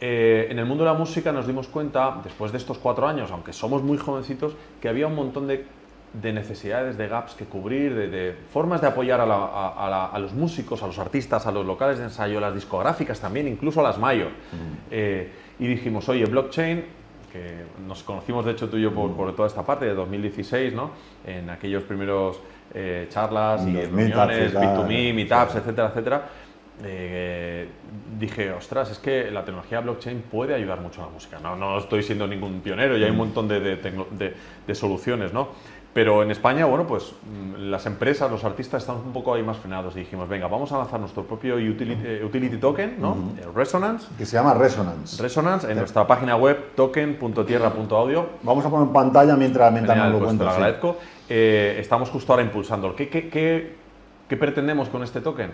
Eh, 0.00 0.48
en 0.50 0.58
el 0.58 0.66
mundo 0.66 0.84
de 0.84 0.90
la 0.90 0.96
música 0.98 1.32
nos 1.32 1.46
dimos 1.46 1.68
cuenta, 1.68 2.20
después 2.22 2.52
de 2.52 2.58
estos 2.58 2.78
cuatro 2.78 3.06
años, 3.06 3.30
aunque 3.30 3.52
somos 3.52 3.82
muy 3.82 3.96
jovencitos, 3.98 4.54
que 4.80 4.88
había 4.88 5.06
un 5.06 5.14
montón 5.14 5.46
de, 5.46 5.64
de 6.12 6.32
necesidades, 6.32 6.96
de 6.98 7.08
gaps 7.08 7.34
que 7.34 7.44
cubrir, 7.44 7.94
de, 7.94 8.08
de 8.08 8.36
formas 8.52 8.80
de 8.80 8.88
apoyar 8.88 9.20
a, 9.20 9.26
la- 9.26 9.34
a- 9.36 9.86
a 9.86 9.90
la- 9.90 10.06
a 10.06 10.18
los 10.18 10.32
músicos, 10.32 10.82
a 10.82 10.86
los 10.86 10.98
artistas, 10.98 11.46
a 11.46 11.52
los 11.52 11.64
locales 11.64 11.98
de 11.98 12.04
ensayo, 12.04 12.38
a 12.38 12.40
las 12.40 12.54
discográficas 12.54 13.20
también, 13.20 13.48
incluso 13.48 13.80
a 13.80 13.82
las 13.84 13.98
mayor. 13.98 14.30
Eh, 14.90 15.30
y 15.58 15.66
dijimos, 15.66 16.08
oye, 16.08 16.24
blockchain, 16.26 16.84
que 17.32 17.64
nos 17.88 18.02
conocimos 18.04 18.44
de 18.44 18.52
hecho 18.52 18.68
tú 18.68 18.76
y 18.76 18.82
yo 18.82 18.92
por, 18.94 19.10
por 19.16 19.34
toda 19.34 19.48
esta 19.48 19.62
parte 19.64 19.86
de 19.86 19.94
2016, 19.94 20.72
¿no? 20.72 20.90
En 21.26 21.50
aquellos 21.50 21.82
primeros 21.82 22.38
eh, 22.72 23.06
charlas 23.10 23.62
y 23.66 23.72
reuniones, 23.72 24.16
meetups 24.16 24.34
y 24.48 24.52
tal, 24.52 24.62
B2Me, 24.86 25.14
meetups, 25.14 25.54
etcétera, 25.56 25.88
etcétera. 25.88 26.28
Eh, 26.82 27.68
dije, 28.18 28.50
ostras, 28.52 28.90
es 28.90 28.98
que 28.98 29.30
la 29.30 29.44
tecnología 29.44 29.80
blockchain 29.80 30.22
puede 30.30 30.54
ayudar 30.54 30.80
mucho 30.80 31.02
a 31.02 31.06
la 31.06 31.12
música. 31.12 31.38
No, 31.42 31.54
no 31.56 31.78
estoy 31.78 32.02
siendo 32.02 32.26
ningún 32.26 32.60
pionero 32.60 32.96
y 32.98 33.04
hay 33.04 33.10
un 33.10 33.16
montón 33.16 33.46
de, 33.48 33.60
de 33.60 33.80
tecno- 33.80 34.08
de- 34.10 34.34
de 34.66 34.74
soluciones, 34.74 35.32
¿no? 35.32 35.48
Pero 35.92 36.24
en 36.24 36.32
España, 36.32 36.64
bueno, 36.64 36.88
pues 36.88 37.12
mm, 37.22 37.70
las 37.70 37.86
empresas, 37.86 38.28
los 38.28 38.42
artistas 38.42 38.82
están 38.82 38.96
un 38.96 39.12
poco 39.12 39.32
ahí 39.32 39.44
más 39.44 39.58
frenados 39.58 39.94
y 39.94 40.00
dijimos, 40.00 40.28
venga, 40.28 40.48
vamos 40.48 40.72
a 40.72 40.78
lanzar 40.78 40.98
nuestro 40.98 41.22
propio 41.22 41.54
utility, 41.54 42.02
eh, 42.04 42.24
utility 42.24 42.56
token, 42.56 42.96
¿no? 43.00 43.16
El 43.40 43.54
Resonance. 43.54 44.08
Que 44.18 44.26
se 44.26 44.36
llama 44.36 44.54
Resonance. 44.54 45.22
Resonance 45.22 45.70
en 45.70 45.78
nuestra 45.78 46.04
página 46.04 46.34
web 46.34 46.72
token.tierra.audio. 46.74 48.28
Vamos 48.42 48.64
a 48.66 48.70
poner 48.70 48.88
en 48.88 48.92
pantalla 48.92 49.36
mientras, 49.36 49.72
mientras 49.72 49.96
Genial, 49.96 50.12
nos 50.12 50.20
lo 50.20 50.26
pues 50.26 50.38
te 50.38 50.44
lo 50.44 50.50
sí. 50.50 50.56
agradezco. 50.56 50.96
Eh, 51.28 51.76
estamos 51.78 52.10
justo 52.10 52.32
ahora 52.32 52.42
impulsando. 52.44 52.96
¿Qué, 52.96 53.08
qué, 53.08 53.28
qué, 53.28 53.76
qué 54.28 54.36
pretendemos 54.36 54.88
con 54.88 55.02
este 55.04 55.20
token? 55.20 55.52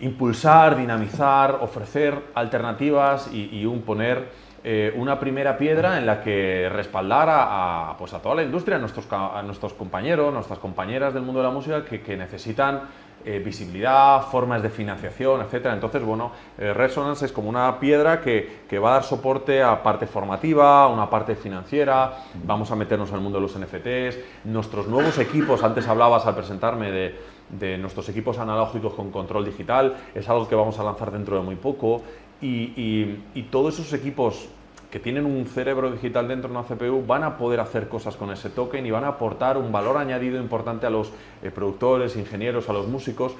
Impulsar, 0.00 0.76
dinamizar, 0.76 1.58
ofrecer 1.60 2.14
alternativas 2.34 3.30
y, 3.32 3.64
un 3.66 3.82
poner 3.82 4.28
eh, 4.64 4.92
una 4.96 5.18
primera 5.18 5.56
piedra 5.56 5.98
en 5.98 6.06
la 6.06 6.22
que 6.22 6.68
respaldar 6.70 7.28
a, 7.30 7.94
pues 7.98 8.12
a 8.14 8.20
toda 8.20 8.34
la 8.36 8.42
industria, 8.42 8.76
a 8.76 8.80
nuestros, 8.80 9.06
a 9.10 9.42
nuestros 9.42 9.74
compañeros, 9.74 10.32
nuestras 10.32 10.58
compañeras 10.58 11.12
del 11.12 11.22
mundo 11.22 11.40
de 11.40 11.46
la 11.46 11.52
música 11.52 11.84
que 11.84 12.16
necesitan 12.16 12.82
eh, 13.24 13.38
visibilidad, 13.44 14.22
formas 14.22 14.62
de 14.62 14.70
financiación, 14.70 15.40
etcétera. 15.42 15.74
Entonces, 15.74 16.02
bueno, 16.02 16.32
eh, 16.58 16.72
Resonance 16.72 17.26
es 17.26 17.32
como 17.32 17.48
una 17.48 17.78
piedra 17.80 18.20
que, 18.20 18.60
que 18.68 18.78
va 18.78 18.90
a 18.90 18.92
dar 18.94 19.04
soporte 19.04 19.62
a 19.62 19.82
parte 19.82 20.06
formativa, 20.06 20.84
a 20.84 20.88
una 20.88 21.08
parte 21.10 21.34
financiera, 21.36 22.24
vamos 22.44 22.70
a 22.70 22.76
meternos 22.76 23.08
en 23.10 23.16
el 23.16 23.20
mundo 23.20 23.38
de 23.38 23.42
los 23.42 23.58
NFTs, 23.58 24.18
nuestros 24.44 24.86
nuevos 24.88 25.18
equipos, 25.18 25.62
antes 25.62 25.86
hablabas 25.88 26.26
al 26.26 26.34
presentarme 26.34 26.90
de, 26.90 27.14
de 27.50 27.78
nuestros 27.78 28.08
equipos 28.08 28.38
analógicos 28.38 28.94
con 28.94 29.10
control 29.10 29.44
digital, 29.44 29.96
es 30.14 30.28
algo 30.28 30.48
que 30.48 30.54
vamos 30.54 30.78
a 30.78 30.84
lanzar 30.84 31.10
dentro 31.10 31.36
de 31.36 31.42
muy 31.42 31.56
poco, 31.56 32.02
y, 32.42 32.72
y- 32.80 33.24
y 33.34 33.42
todos 33.44 33.74
esos 33.78 33.92
equipos 33.92 34.48
que 34.90 34.98
tienen 34.98 35.24
un 35.24 35.46
cerebro 35.46 35.90
digital 35.90 36.26
dentro 36.28 36.50
de 36.50 36.56
una 36.58 36.66
CPU 36.66 37.04
van 37.06 37.22
a 37.22 37.36
poder 37.38 37.60
hacer 37.60 37.88
cosas 37.88 38.16
con 38.16 38.30
ese 38.32 38.50
token 38.50 38.84
y 38.84 38.90
van 38.90 39.04
a 39.04 39.08
aportar 39.08 39.56
un 39.56 39.70
valor 39.70 39.96
añadido 39.96 40.38
importante 40.40 40.86
a 40.86 40.90
los 40.90 41.12
eh, 41.42 41.50
productores, 41.50 42.16
ingenieros, 42.16 42.68
a 42.68 42.72
los 42.72 42.88
músicos. 42.88 43.34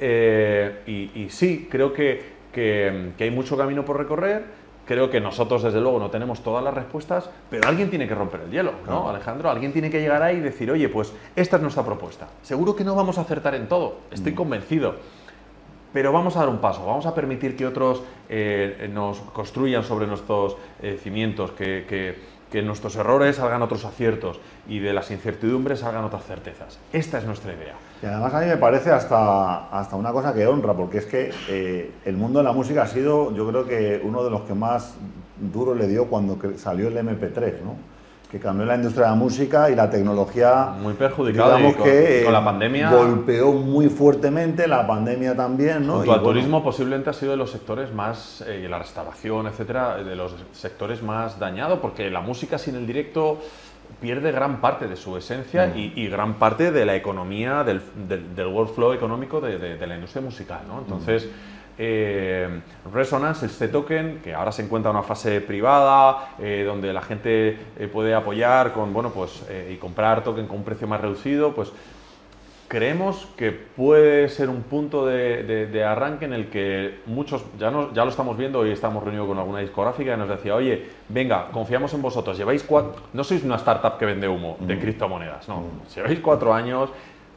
Eh, 0.00 0.80
y, 0.86 1.20
y 1.22 1.28
sí, 1.30 1.68
creo 1.70 1.92
que, 1.92 2.34
que- 2.52 3.12
que 3.16 3.24
hay 3.24 3.30
mucho 3.30 3.56
camino 3.56 3.84
por 3.84 3.98
recorrer. 3.98 4.64
Creo 4.86 5.08
que 5.08 5.18
nosotros, 5.18 5.62
desde 5.62 5.80
luego, 5.80 5.98
no 5.98 6.10
tenemos 6.10 6.42
todas 6.42 6.62
las 6.62 6.74
respuestas, 6.74 7.30
pero 7.48 7.66
alguien 7.68 7.88
tiene 7.88 8.06
que 8.06 8.14
romper 8.14 8.42
el 8.42 8.50
hielo, 8.50 8.72
¿no, 8.72 8.84
Claro. 8.84 9.08
Alejandro? 9.08 9.50
Alguien 9.50 9.72
tiene 9.72 9.88
que 9.90 9.98
llegar 10.00 10.22
ahí 10.22 10.36
y 10.36 10.40
decir, 10.40 10.70
oye, 10.70 10.90
pues 10.90 11.10
esta 11.36 11.56
es 11.56 11.62
nuestra 11.62 11.82
propuesta. 11.84 12.28
Seguro 12.42 12.76
que 12.76 12.84
no 12.84 12.94
vamos 12.94 13.16
a 13.16 13.22
acertar 13.22 13.54
en 13.54 13.66
todo, 13.66 13.96
estoy 14.10 14.34
convencido. 14.34 14.96
Pero 15.94 16.12
vamos 16.12 16.36
a 16.36 16.40
dar 16.40 16.48
un 16.50 16.58
paso, 16.58 16.84
vamos 16.84 17.06
a 17.06 17.14
permitir 17.14 17.56
que 17.56 17.64
otros 17.66 18.02
eh, 18.28 18.90
nos 18.92 19.20
construyan 19.32 19.82
sobre 19.84 20.06
nuestros 20.06 20.56
eh, 20.82 20.98
cimientos, 21.02 21.52
que, 21.52 21.86
que- 21.88 22.34
que 22.50 22.62
nuestros 22.62 22.94
errores 22.94 23.34
salgan 23.34 23.62
otros 23.62 23.84
aciertos 23.84 24.38
y 24.68 24.78
de 24.78 24.92
las 24.92 25.10
incertidumbres 25.10 25.80
salgan 25.80 26.04
otras 26.04 26.24
certezas. 26.24 26.78
Esta 26.92 27.18
es 27.18 27.24
nuestra 27.24 27.52
idea. 27.52 27.74
Y 28.00 28.06
además 28.06 28.32
a 28.32 28.40
mí 28.40 28.46
me 28.46 28.56
parece 28.58 28.92
hasta, 28.92 29.66
hasta 29.76 29.96
una 29.96 30.12
cosa 30.12 30.32
que 30.32 30.46
honra, 30.46 30.72
porque 30.72 30.98
es 30.98 31.06
que 31.06 31.32
eh, 31.48 31.90
el 32.04 32.16
mundo 32.16 32.38
de 32.38 32.44
la 32.44 32.52
música 32.52 32.82
ha 32.82 32.86
sido, 32.86 33.34
yo 33.34 33.48
creo 33.48 33.66
que 33.66 34.00
uno 34.04 34.22
de 34.22 34.30
los 34.30 34.42
que 34.42 34.54
más 34.54 34.94
duro 35.52 35.74
le 35.74 35.88
dio 35.88 36.06
cuando 36.06 36.38
salió 36.56 36.86
el 36.88 36.96
MP3, 36.96 37.54
¿no? 37.64 37.74
Que 38.34 38.40
cambió 38.40 38.66
la 38.66 38.74
industria 38.74 39.04
de 39.04 39.10
la 39.10 39.16
música 39.16 39.70
y 39.70 39.76
la 39.76 39.88
tecnología. 39.88 40.74
Muy 40.82 40.94
perjudicado 40.94 41.54
digamos 41.56 41.76
con- 41.76 41.84
que 41.84 42.22
con 42.24 42.32
la 42.32 42.40
eh, 42.40 42.44
pandemia- 42.44 42.90
golpeó 42.90 43.52
muy 43.52 43.88
fuertemente, 43.88 44.66
la 44.66 44.84
pandemia 44.84 45.36
también, 45.36 45.86
¿no? 45.86 45.98
Junto 45.98 46.06
Y 46.10 46.14
al 46.14 46.18
bueno, 46.20 46.32
turismo 46.32 46.64
posiblemente 46.64 47.10
ha 47.10 47.12
sido 47.12 47.30
de 47.30 47.36
los 47.36 47.52
sectores 47.52 47.92
más, 47.94 48.42
eh, 48.48 48.62
y 48.64 48.68
la 48.68 48.80
restauración, 48.80 49.46
etcétera, 49.46 49.98
de 50.02 50.16
los 50.16 50.34
sectores 50.50 51.00
más 51.00 51.38
dañados, 51.38 51.78
porque 51.78 52.10
la 52.10 52.22
música 52.22 52.58
sin 52.58 52.74
el 52.74 52.88
directo 52.88 53.38
pierde 54.00 54.32
gran 54.32 54.60
parte 54.60 54.88
de 54.88 54.96
su 54.96 55.16
esencia 55.16 55.68
Mm. 55.68 55.78
y, 55.78 55.92
y 55.94 56.08
gran 56.08 56.34
parte 56.34 56.72
de 56.72 56.84
la 56.84 56.96
economía, 56.96 57.62
del, 57.62 57.80
del, 58.08 58.34
del 58.34 58.46
workflow 58.48 58.92
económico 58.94 59.40
de, 59.40 59.58
de- 59.58 59.76
de 59.76 59.86
la 59.86 59.94
industria 59.94 60.22
musical. 60.22 60.62
¿no? 60.66 60.80
Entonces, 60.80 61.28
eh, 61.78 62.60
Resonance, 62.92 63.46
este 63.46 63.68
token, 63.68 64.20
que 64.22 64.34
ahora 64.34 64.52
se 64.52 64.62
encuentra 64.62 64.90
en 64.90 64.96
una 64.96 65.04
fase 65.06 65.40
privada, 65.40 66.30
eh, 66.38 66.64
donde 66.66 66.92
la 66.92 67.02
gente 67.02 67.58
eh, 67.78 67.88
puede 67.92 68.14
apoyar 68.14 68.72
con, 68.72 68.92
bueno, 68.92 69.10
pues, 69.10 69.42
y 69.70 69.76
comprar 69.76 70.22
token 70.24 70.46
con 70.46 70.58
un 70.58 70.64
precio 70.64 70.86
más 70.86 71.00
reducido, 71.00 71.52
pues 71.54 71.72
creemos 72.66 73.28
que 73.36 73.52
puede 73.52 74.28
ser 74.28 74.48
un 74.48 74.62
punto 74.62 75.06
de, 75.06 75.42
de- 75.44 75.66
de 75.66 75.84
arranque 75.84 76.24
en 76.24 76.32
el 76.32 76.48
que 76.48 77.00
muchos, 77.06 77.44
ya, 77.58 77.70
no- 77.70 77.92
ya 77.92 78.04
lo 78.04 78.10
estamos 78.10 78.36
viendo, 78.38 78.60
hoy 78.60 78.70
estamos 78.70 79.04
reunidos 79.04 79.28
con 79.28 79.38
alguna 79.38 79.60
discográfica 79.60 80.14
y 80.14 80.16
nos 80.16 80.28
decía, 80.28 80.54
oye, 80.56 80.86
venga, 81.08 81.48
confiamos 81.52 81.92
en 81.94 82.02
vosotros, 82.02 82.36
lleváis 82.36 82.64
cuatro, 82.64 82.94
no 83.12 83.22
sois 83.22 83.44
una 83.44 83.56
startup 83.56 83.98
que 83.98 84.06
vende 84.06 84.26
humo 84.26 84.56
de 84.60 84.78
criptomonedas, 84.78 85.46
no, 85.48 85.62
lleváis 85.94 86.18
cuatro 86.20 86.52
años, 86.54 86.90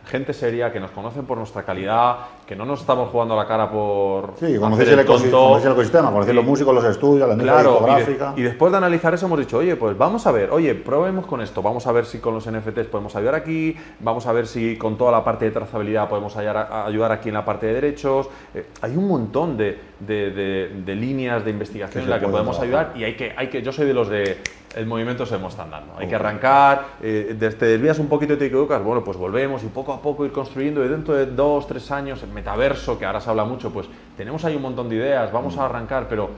gente 0.08 0.34
seria, 0.34 0.72
que 0.72 0.80
nos 0.80 0.92
conocen 0.92 1.26
por 1.26 1.38
nuestra 1.38 1.64
calidad, 1.64 2.18
que 2.46 2.56
no 2.56 2.66
nos 2.66 2.80
estamos 2.82 3.10
jugando 3.10 3.34
a 3.34 3.38
la 3.38 3.48
cara 3.48 3.70
por 3.70 4.34
Sí, 4.40 4.58
conocéis 4.58 4.90
el, 4.90 5.00
ecosistema, 5.00 6.12
conocéis 6.12 6.36
los 6.36 6.46
músicos, 6.46 6.74
los 6.74 6.86
estudios, 6.86 7.28
la 7.28 7.34
industria 7.34 7.54
Claro, 7.62 7.70
y, 7.70 7.74
de- 7.74 7.96
discográfica. 7.98 8.34
y 8.38 8.42
después 8.42 8.72
de 8.72 8.78
analizar 8.78 9.14
eso 9.14 9.26
hemos 9.26 9.40
dicho, 9.40 9.58
oye, 9.58 9.76
pues 9.76 9.98
vamos 9.98 10.26
a 10.26 10.32
ver, 10.32 10.50
oye, 10.52 10.74
probemos 10.76 11.26
con 11.28 11.42
esto, 11.42 11.62
vamos 11.62 11.86
a 11.88 11.92
ver 11.92 12.06
si 12.06 12.20
con 12.20 12.34
los 12.34 12.50
NFTs 12.50 12.88
podemos 12.88 13.16
ayudar 13.16 13.36
aquí, 13.36 13.76
vamos 14.00 14.26
a 14.28 14.32
ver 14.32 14.48
si 14.48 14.78
con 14.78 14.98
toda 14.98 15.12
la 15.12 15.24
parte 15.24 15.46
de 15.46 15.52
trazabilidad 15.52 16.08
podemos 16.08 16.36
ayudar 16.38 17.12
aquí 17.12 17.30
en 17.30 17.36
la 17.36 17.44
parte 17.46 17.68
de 17.68 17.74
derechos. 17.74 18.30
Eh, 18.54 18.66
hay 18.82 18.96
un 18.96 19.08
montón 19.08 19.58
de, 19.58 19.78
de- 20.00 20.32
de- 20.32 20.70
de 20.86 20.96
líneas 20.96 21.44
de 21.44 21.52
investigación 21.52 22.04
en 22.04 22.10
la 22.10 22.20
que 22.20 22.28
podemos 22.28 22.58
trabajar. 22.58 22.88
ayudar 22.92 23.02
y 23.02 23.04
hay 23.06 23.16
que, 23.16 23.34
hay 23.36 23.48
que, 23.48 23.62
yo 23.62 23.72
soy 23.72 23.86
de 23.88 23.94
los 23.94 24.10
de 24.10 24.38
el 24.76 24.86
movimiento 24.86 25.26
se 25.26 25.36
hemos 25.36 25.54
están 25.54 25.72
dando. 25.72 25.94
Hay 25.98 26.08
que 26.08 26.14
arrancar, 26.16 26.86
eh, 27.02 27.36
te 27.40 27.66
desvías 27.66 27.98
un 27.98 28.08
poquito 28.08 28.34
y 28.34 28.38
te 28.38 28.46
equivocas, 28.46 28.84
bueno, 28.84 29.04
pues 29.04 29.18
volvemos 29.18 29.64
y 29.64 29.68
poco 29.68 29.92
a 29.94 30.02
poco 30.02 30.24
ir 30.26 30.32
construyendo 30.32 30.86
y 30.86 30.88
dentro 30.88 31.16
de 31.16 31.26
dos, 31.26 31.66
tres 31.68 31.90
años, 31.90 32.22
el 32.22 32.30
metaverso, 32.30 33.00
que 33.00 33.06
ahora 33.06 33.20
se 33.20 33.30
habla 33.30 33.44
mucho, 33.46 33.72
pues 33.72 33.88
tenemos 34.16 34.46
ahí 34.46 34.56
un 34.56 34.62
montón 34.62 34.88
de 34.90 34.98
ideas, 34.98 35.32
vamos 35.32 35.58
a 35.58 35.66
arrancar, 35.66 36.08
pero, 36.08 36.30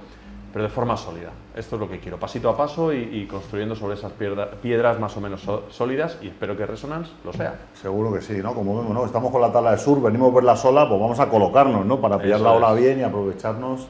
pero 0.52 0.64
de 0.64 0.70
forma 0.70 0.98
sólida. 0.98 1.30
Esto 1.56 1.76
es 1.76 1.80
lo 1.82 1.90
que 1.90 2.00
quiero, 2.00 2.20
pasito 2.20 2.50
a 2.50 2.58
paso 2.58 2.94
y, 2.94 2.98
y 2.98 3.28
construyendo 3.28 3.76
sobre 3.76 3.96
esas 3.96 4.12
piedra- 4.14 4.52
piedras 4.62 5.00
más 5.00 5.16
o 5.18 5.22
menos 5.22 5.42
so- 5.42 5.64
sólidas 5.70 6.18
y 6.22 6.28
espero 6.28 6.56
que 6.58 6.66
Resonance 6.66 7.12
lo 7.24 7.34
sea. 7.34 7.60
Seguro 7.74 8.14
que 8.14 8.22
sí, 8.22 8.38
¿no? 8.42 8.54
Como 8.54 8.78
vemos, 8.78 8.94
¿no? 8.94 9.06
Estamos 9.06 9.32
con 9.32 9.42
la 9.42 9.52
tabla 9.52 9.72
de 9.72 9.78
sur, 9.78 10.02
venimos 10.02 10.32
a 10.32 10.36
ver 10.36 10.44
la 10.44 10.56
sola, 10.56 10.88
pues 10.88 11.00
vamos 11.00 11.20
a 11.20 11.30
colocarnos, 11.30 11.86
¿no? 11.86 12.00
Para 12.02 12.18
pillar 12.18 12.38
Eso 12.38 12.46
la 12.46 12.52
ola 12.54 12.74
es. 12.74 12.80
bien 12.84 13.00
y 13.00 13.04
aprovecharnos 13.04 13.88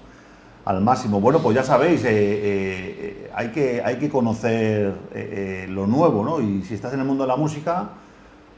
al 0.66 0.82
máximo. 0.82 1.20
Bueno, 1.22 1.40
pues 1.40 1.56
ya 1.56 1.64
sabéis, 1.64 2.04
eh, 2.06 2.10
eh, 2.12 2.44
eh, 3.24 3.32
hay, 3.34 3.50
que, 3.50 3.82
hay 3.84 3.98
que 3.98 4.10
conocer 4.10 4.94
eh, 5.14 5.64
eh, 5.64 5.68
lo 5.70 5.88
nuevo, 5.88 6.24
¿no? 6.24 6.42
Y 6.42 6.62
si 6.64 6.74
estás 6.76 6.94
en 6.94 7.00
el 7.00 7.06
mundo 7.06 7.24
de 7.24 7.28
la 7.30 7.36
música, 7.38 7.90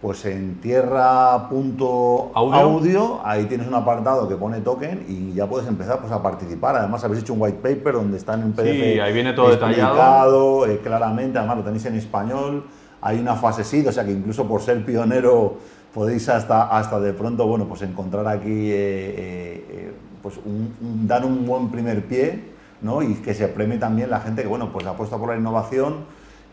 pues 0.02 0.26
en 0.26 0.56
tierra.audio, 0.62 2.32
Audio. 2.34 3.22
ahí 3.24 3.46
tienes 3.46 3.68
un 3.68 3.76
apartado 3.76 4.28
que 4.28 4.36
pone 4.36 4.60
token 4.62 5.06
y 5.08 5.34
ya 5.34 5.46
puedes 5.48 5.68
empezar 5.68 6.00
pues, 6.00 6.12
a 6.12 6.22
participar. 6.24 6.76
Además, 6.76 7.04
habéis 7.04 7.22
hecho 7.22 7.34
un 7.34 7.42
white 7.42 7.60
paper 7.62 7.94
donde 7.96 8.18
está 8.18 8.34
en 8.34 8.46
un 8.46 8.54
PDF. 8.54 8.72
Sí, 8.72 9.00
ahí 9.00 9.14
viene 9.14 9.34
todo 9.34 9.50
detallado. 9.52 10.66
eh, 10.66 10.80
claramente, 10.84 11.38
además 11.38 11.58
lo 11.58 11.64
tenéis 11.64 11.86
en 11.86 11.96
español. 11.96 12.66
Hay 13.02 13.20
una 13.20 13.36
fase 13.36 13.64
SID, 13.64 13.90
o 13.90 13.92
sea 13.92 14.04
que 14.06 14.12
incluso 14.12 14.48
por 14.48 14.62
ser 14.62 14.84
pionero 14.86 15.56
podéis 15.94 16.30
hasta, 16.30 16.64
hasta 16.76 17.00
de 17.00 17.14
pronto, 17.14 17.46
bueno, 17.48 17.66
pues 17.66 17.82
encontrar 17.84 18.28
aquí, 18.28 18.72
eh, 18.72 18.76
eh, 19.18 19.66
eh, 19.70 19.92
pues 20.24 20.38
un- 20.46 20.74
un- 20.82 21.08
dar 21.08 21.26
un 21.26 21.46
buen 21.46 21.70
primer 21.70 22.06
pie, 22.06 22.40
¿no? 22.82 23.02
Y 23.04 23.16
que 23.16 23.34
se 23.34 23.48
premie 23.48 23.78
también 23.78 24.10
la 24.10 24.20
gente 24.22 24.42
que, 24.44 24.48
bueno, 24.48 24.72
pues 24.72 24.86
apuesta 24.88 25.18
por 25.18 25.30
la 25.30 25.36
innovación 25.38 25.98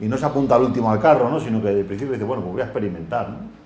y 0.01 0.07
no 0.07 0.17
se 0.17 0.27
apunta 0.27 0.55
al 0.57 0.63
último 0.63 0.91
al 0.91 1.01
carro, 1.01 1.29
¿no? 1.29 1.41
sino 1.41 1.61
que 1.63 1.69
de 1.69 1.85
principio 1.85 2.13
dice, 2.13 2.25
bueno, 2.25 2.43
pues 2.43 2.53
voy 2.53 2.63
a 2.63 2.65
experimentar. 2.65 3.31
¿no? 3.31 3.59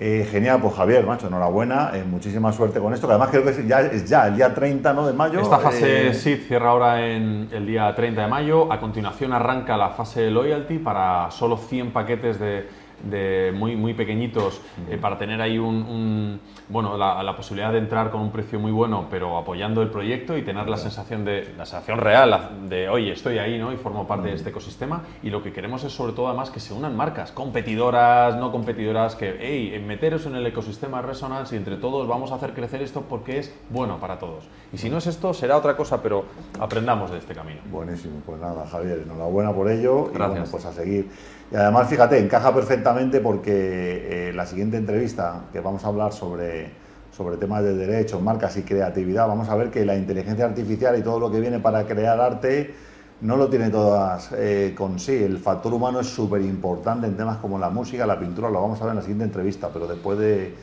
Eh, 0.00 0.28
genial, 0.30 0.60
pues 0.62 0.74
Javier, 0.74 1.04
macho, 1.04 1.26
enhorabuena, 1.26 1.90
eh, 1.92 2.04
muchísima 2.04 2.52
suerte 2.52 2.78
con 2.78 2.94
esto, 2.94 3.08
que 3.08 3.14
además 3.14 3.30
creo 3.30 3.42
que 3.42 3.50
es 3.50 3.66
ya, 3.66 3.80
es 3.80 4.08
ya 4.08 4.28
el 4.28 4.36
día 4.36 4.54
30 4.54 4.92
¿no? 4.92 5.04
de 5.04 5.12
mayo. 5.12 5.40
Esta 5.40 5.58
fase 5.58 6.10
eh, 6.10 6.14
sí 6.14 6.36
cierra 6.36 6.70
ahora 6.70 7.04
en 7.04 7.48
el 7.50 7.66
día 7.66 7.92
30 7.92 8.22
de 8.22 8.28
mayo, 8.28 8.72
a 8.72 8.78
continuación 8.78 9.32
arranca 9.32 9.76
la 9.76 9.90
fase 9.90 10.30
Loyalty 10.30 10.78
para 10.78 11.32
solo 11.32 11.56
100 11.56 11.90
paquetes 11.90 12.38
de, 12.38 12.68
de 13.04 13.52
muy, 13.56 13.76
muy 13.76 13.94
pequeñitos 13.94 14.60
eh, 14.90 14.98
para 15.00 15.18
tener 15.18 15.40
ahí 15.40 15.58
un, 15.58 15.76
un- 15.76 16.40
bueno, 16.68 16.96
la, 16.96 17.22
la 17.22 17.34
posibilidad 17.36 17.72
de 17.72 17.78
entrar 17.78 18.10
con 18.10 18.20
un 18.20 18.30
precio 18.30 18.58
muy 18.58 18.72
bueno, 18.72 19.06
pero 19.10 19.38
apoyando 19.38 19.80
el 19.82 19.88
proyecto 19.88 20.36
y 20.36 20.42
tener 20.42 20.68
la 20.68 20.76
sensación 20.76 21.24
de 21.24 21.54
la 21.56 21.64
sensación 21.64 21.98
real 21.98 22.50
de 22.68 22.88
oye 22.88 23.12
estoy 23.12 23.38
ahí, 23.38 23.58
¿no? 23.58 23.72
Y 23.72 23.76
formo 23.76 24.06
parte 24.06 24.28
de 24.28 24.34
este 24.34 24.50
ecosistema. 24.50 25.02
Y 25.22 25.30
lo 25.30 25.42
que 25.42 25.52
queremos 25.52 25.82
es 25.84 25.92
sobre 25.92 26.12
todo 26.12 26.28
además 26.28 26.50
que 26.50 26.60
se 26.60 26.74
unan 26.74 26.96
marcas, 26.96 27.32
competidoras, 27.32 28.36
no 28.36 28.50
competidoras, 28.52 29.14
que 29.14 29.36
hey, 29.40 29.82
meteros 29.86 30.26
en 30.26 30.34
el 30.34 30.46
ecosistema 30.46 31.00
Resonance 31.02 31.54
y 31.54 31.58
entre 31.58 31.76
todos 31.76 32.06
vamos 32.08 32.32
a 32.32 32.36
hacer 32.36 32.52
crecer 32.54 32.82
esto 32.82 33.02
porque 33.08 33.38
es 33.38 33.54
bueno 33.70 33.98
para 33.98 34.18
todos. 34.18 34.44
Y 34.72 34.78
si 34.78 34.90
no 34.90 34.98
es 34.98 35.06
esto, 35.06 35.32
será 35.34 35.56
otra 35.56 35.76
cosa, 35.76 36.02
pero 36.02 36.24
aprendamos 36.60 37.10
de 37.10 37.18
este 37.18 37.34
camino. 37.34 37.60
Buenísimo, 37.70 38.20
pues 38.26 38.40
nada, 38.40 38.66
Javier, 38.66 39.02
enhorabuena 39.04 39.52
por 39.52 39.70
ello 39.70 40.08
y 40.10 40.14
Gracias. 40.14 40.28
bueno, 40.30 40.44
pues 40.50 40.64
a 40.66 40.72
seguir. 40.72 41.08
Y 41.50 41.56
además, 41.56 41.88
fíjate, 41.88 42.18
encaja 42.18 42.52
perfectamente 42.54 42.87
porque 43.20 44.28
eh, 44.28 44.32
la 44.32 44.46
siguiente 44.46 44.76
entrevista 44.76 45.44
que 45.52 45.60
vamos 45.60 45.84
a 45.84 45.88
hablar 45.88 46.12
sobre, 46.12 46.70
sobre 47.16 47.36
temas 47.36 47.62
de 47.62 47.74
derechos, 47.74 48.22
marcas 48.22 48.56
y 48.56 48.62
creatividad, 48.62 49.28
vamos 49.28 49.48
a 49.48 49.56
ver 49.56 49.70
que 49.70 49.84
la 49.84 49.96
inteligencia 49.96 50.44
artificial 50.44 50.98
y 50.98 51.02
todo 51.02 51.20
lo 51.20 51.30
que 51.30 51.40
viene 51.40 51.58
para 51.58 51.86
crear 51.86 52.20
arte 52.20 52.74
no 53.20 53.36
lo 53.36 53.48
tiene 53.48 53.70
todas 53.70 54.30
eh, 54.32 54.74
con 54.76 54.98
sí. 54.98 55.12
El 55.22 55.38
factor 55.38 55.74
humano 55.74 56.00
es 56.00 56.06
súper 56.06 56.40
importante 56.42 57.06
en 57.06 57.16
temas 57.16 57.38
como 57.38 57.58
la 57.58 57.68
música, 57.68 58.06
la 58.06 58.18
pintura, 58.18 58.48
lo 58.48 58.60
vamos 58.60 58.80
a 58.80 58.84
ver 58.84 58.90
en 58.90 58.96
la 58.96 59.02
siguiente 59.02 59.24
entrevista, 59.24 59.68
pero 59.72 59.86
después 59.86 60.18
de 60.18 60.54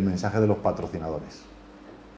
mensaje 0.00 0.40
de 0.40 0.46
los 0.46 0.58
patrocinadores. 0.58 1.53